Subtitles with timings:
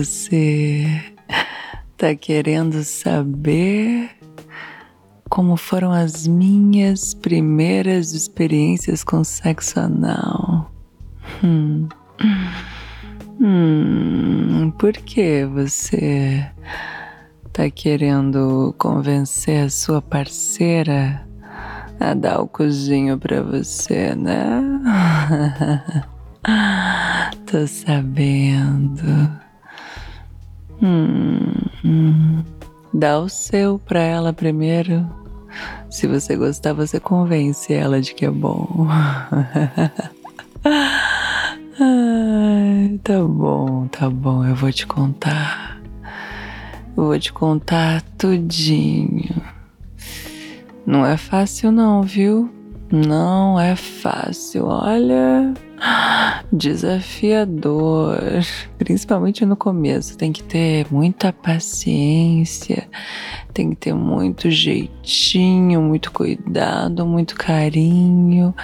[0.00, 0.86] Você
[1.98, 4.10] tá querendo saber
[5.28, 10.70] como foram as minhas primeiras experiências com sexo anal?
[11.44, 11.86] Hum.
[13.38, 16.50] Hum, por que você
[17.52, 21.26] tá querendo convencer a sua parceira
[22.00, 24.62] a dar o cozinho pra você, né?
[27.44, 29.49] Tô sabendo.
[30.82, 32.42] Hum.
[32.92, 35.08] Dá o seu pra ela primeiro.
[35.90, 38.86] Se você gostar, você convence ela de que é bom.
[41.82, 45.80] Ai, tá bom, tá bom, eu vou te contar.
[46.96, 49.42] Eu vou te contar tudinho.
[50.84, 52.50] Não é fácil não, viu?
[52.90, 54.66] Não é fácil.
[54.66, 55.54] Olha,
[56.52, 58.18] desafiador,
[58.78, 60.16] principalmente no começo.
[60.16, 62.88] Tem que ter muita paciência,
[63.52, 68.54] tem que ter muito jeitinho, muito cuidado, muito carinho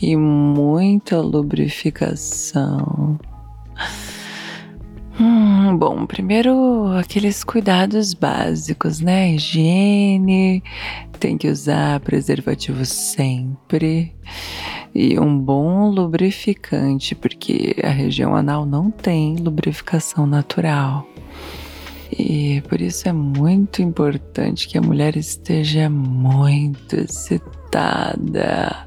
[0.00, 3.18] e muita lubrificação.
[5.20, 9.34] Hum, bom, primeiro aqueles cuidados básicos, né?
[9.34, 10.62] Higiene,
[11.18, 14.14] tem que usar preservativo sempre
[14.94, 21.06] e um bom lubrificante, porque a região anal não tem lubrificação natural.
[22.10, 28.86] E por isso é muito importante que a mulher esteja muito excitada,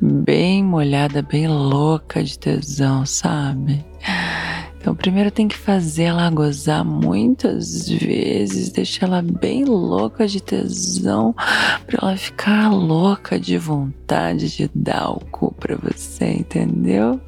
[0.00, 3.84] bem molhada, bem louca de tesão, sabe?
[4.82, 11.32] Então, primeiro tem que fazer ela gozar muitas vezes, deixar ela bem louca de tesão,
[11.86, 17.20] para ela ficar louca de vontade de dar o cu pra você, entendeu?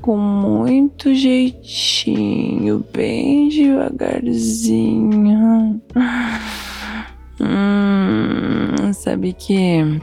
[0.00, 5.02] Com muito jeitinho, bem devagarzinho.
[7.40, 10.00] Hum, sabe que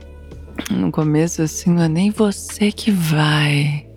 [0.69, 3.88] no começo assim não é nem você que vai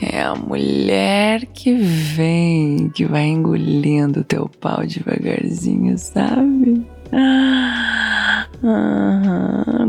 [0.00, 6.86] é a mulher que vem, que vai engolindo o teu pau devagarzinho, sabe?
[7.12, 8.46] Ah,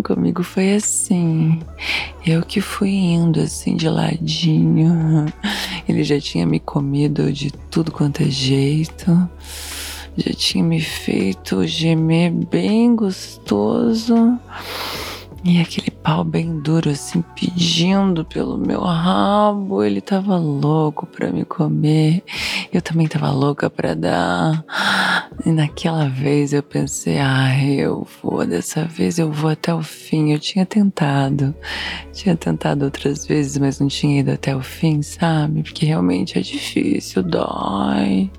[0.04, 1.60] comigo foi assim.
[2.26, 5.26] Eu que fui indo assim de ladinho.
[5.88, 9.30] Ele já tinha me comido de tudo quanto é jeito.
[10.18, 14.40] Já tinha me feito gemer bem gostoso.
[15.44, 19.84] E aquele pau bem duro, assim, pedindo pelo meu rabo.
[19.84, 22.24] Ele tava louco pra me comer.
[22.74, 24.66] Eu também tava louca pra dar.
[25.46, 30.34] E naquela vez eu pensei, ah, eu vou, dessa vez eu vou até o fim.
[30.34, 31.56] Eu tinha tentado.
[32.12, 35.64] Tinha tentado outras vezes, mas não tinha ido até o fim, sabe?
[35.64, 38.30] Porque realmente é difícil, dói.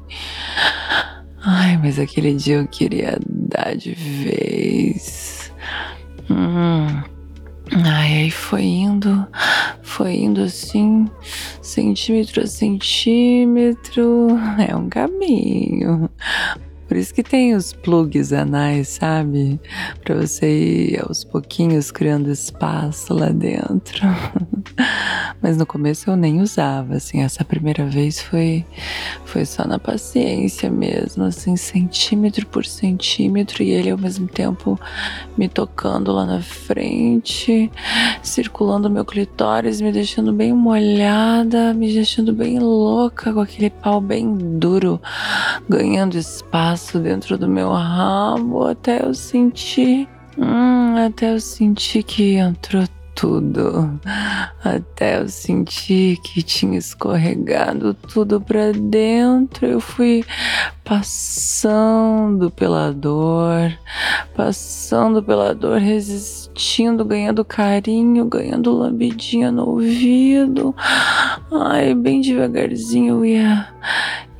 [1.42, 5.50] Ai, mas aquele dia eu queria dar de vez.
[6.30, 7.02] Hum.
[7.84, 9.26] Ai, aí foi indo,
[9.82, 11.08] foi indo assim,
[11.60, 14.28] centímetro a centímetro.
[14.68, 16.08] É um caminho.
[16.90, 19.60] Por isso que tem os plugs anais, sabe?
[20.02, 24.00] Para você ir aos pouquinhos criando espaço lá dentro.
[25.40, 28.66] Mas no começo eu nem usava, assim, essa primeira vez foi
[29.24, 34.78] foi só na paciência mesmo, assim, centímetro por centímetro e ele ao mesmo tempo
[35.38, 37.70] me tocando lá na frente,
[38.20, 44.36] circulando meu clitóris, me deixando bem molhada, me deixando bem louca com aquele pau bem
[44.58, 45.00] duro,
[45.68, 50.08] ganhando espaço espaço dentro do meu rabo até eu sentir.
[50.38, 52.84] Hum, até eu sentir que entrou
[53.14, 54.00] tudo.
[54.64, 59.66] Até eu sentir que tinha escorregado tudo para dentro.
[59.66, 60.24] Eu fui
[60.82, 63.78] passando pela dor,
[64.34, 70.74] passando pela dor, resistindo, ganhando carinho, ganhando lambidinha no ouvido.
[71.52, 73.68] Ai, bem devagarzinho eu ia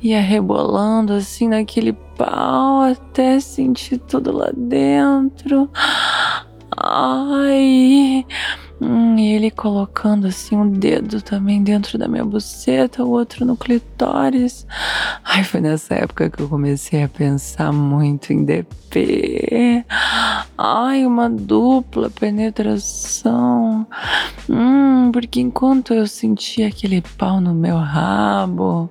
[0.01, 5.69] ia rebolando assim naquele pau até sentir tudo lá dentro.
[6.75, 8.25] Ai,
[8.83, 13.55] Hum, e ele colocando assim um dedo também dentro da minha buceta, o outro no
[13.55, 14.65] clitóris.
[15.23, 19.85] Ai, foi nessa época que eu comecei a pensar muito em DP.
[20.63, 23.87] Ai, uma dupla penetração.
[24.47, 28.87] Hum, porque enquanto eu sentia aquele pau no meu rabo,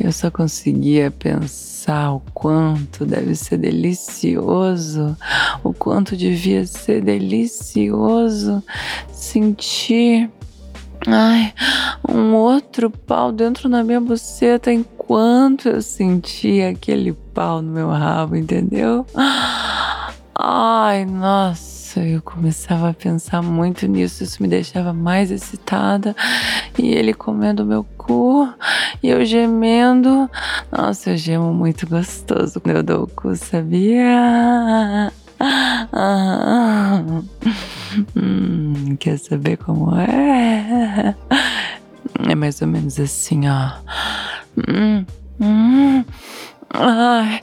[0.00, 5.16] eu só conseguia pensar o quanto deve ser delicioso,
[5.62, 8.60] o quanto devia ser delicioso
[9.12, 10.28] sentir
[11.06, 11.54] ai,
[12.08, 18.34] um outro pau dentro da minha buceta enquanto eu sentia aquele pau no meu rabo,
[18.34, 19.06] entendeu?
[20.40, 26.14] Ai, nossa, eu começava a pensar muito nisso, isso me deixava mais excitada.
[26.78, 28.48] E ele comendo meu cu
[29.02, 30.30] e eu gemendo.
[30.70, 35.12] Nossa, eu gemo muito gostoso quando eu dou o cu, sabia?
[38.14, 41.16] hum, quer saber como é?
[42.28, 43.72] É mais ou menos assim, ó.
[44.68, 45.04] Hum,
[45.40, 46.04] hum,
[46.70, 47.42] ai,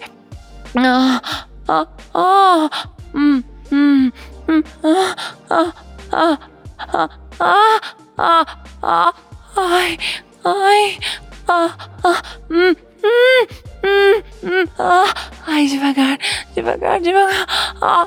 [0.77, 2.69] ah, ah, ah,
[3.13, 4.11] hum, hum,
[4.45, 5.15] hum, ah,
[5.49, 5.73] ah,
[6.13, 6.37] ah,
[6.77, 7.09] ah,
[7.41, 7.79] ah,
[8.17, 8.45] ah,
[8.83, 9.11] ah,
[9.57, 9.97] ai,
[10.45, 10.99] ai,
[11.49, 11.73] ah,
[12.05, 13.41] ah, hum, hum,
[13.81, 14.13] hum,
[14.45, 15.09] hum, ah,
[15.49, 16.21] ai, devagar,
[16.53, 17.49] devagar, devagar,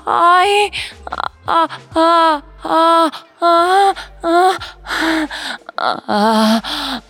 [0.06, 0.70] ai,
[1.10, 1.66] ah,
[1.98, 3.10] ah, ah,
[3.42, 3.90] ah,
[4.22, 4.54] ah,
[5.78, 6.62] ah,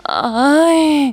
[0.08, 1.12] ai.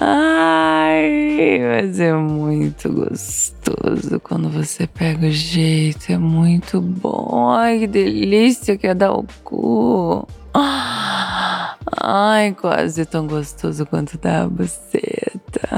[0.00, 7.50] Ai, mas é muito gostoso quando você pega o jeito, é muito bom.
[7.50, 10.26] Ai, que delícia que é dar o cu.
[10.54, 15.68] Ai, quase tão gostoso quanto dar a buceta.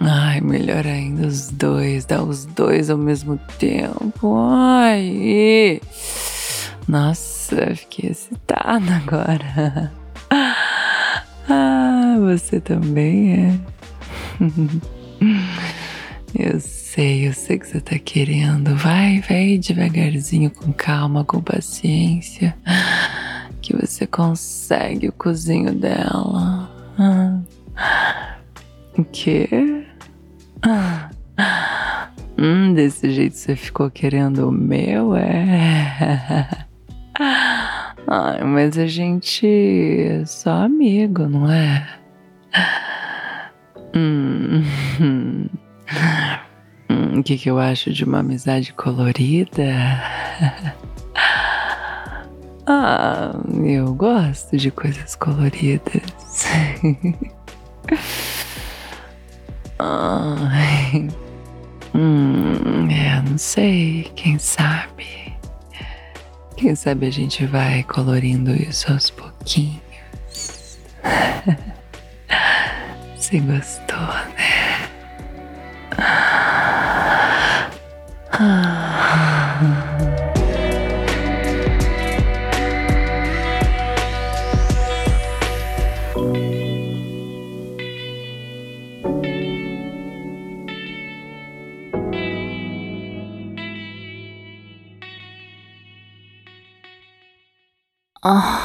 [0.00, 4.36] Ai, melhor ainda os dois, dar os dois ao mesmo tempo.
[4.36, 5.80] Ai,
[6.86, 9.92] nossa, fiquei excitada agora.
[12.12, 13.58] Ah, você também é.
[16.34, 18.74] Eu sei, eu sei que você tá querendo.
[18.76, 22.56] Vai, vai devagarzinho, com calma, com paciência.
[23.60, 26.70] Que você consegue o cozinho dela.
[28.96, 29.86] O quê?
[32.38, 36.48] Hum, desse jeito você ficou querendo o meu, é?
[38.08, 42.01] Ai, mas a gente é só amigo, não é?
[43.94, 44.62] Hum.
[45.00, 45.48] hum.
[47.18, 49.62] O que, que eu acho de uma amizade colorida?
[52.64, 53.32] Ah,
[53.64, 56.46] eu gosto de coisas coloridas.
[59.80, 61.08] Ai.
[61.92, 65.34] Hum, é, não sei, quem sabe.
[66.56, 69.82] Quem sabe a gente vai colorindo isso aos pouquinhos.
[73.32, 73.96] Você gostou,
[74.36, 74.90] né?
[98.24, 98.61] Ah.